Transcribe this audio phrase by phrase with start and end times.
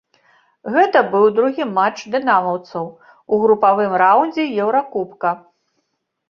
[0.75, 5.29] Гэта быў другі матч дынамаўцаў у групавым раўндзе еўракубка.